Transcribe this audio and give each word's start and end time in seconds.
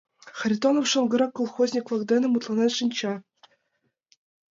Харитонов 0.37 0.85
шоҥгырак 0.91 1.31
колхозник-влак 1.37 2.03
дене 2.11 2.27
мутланен 2.29 2.71
шинча. 2.77 3.13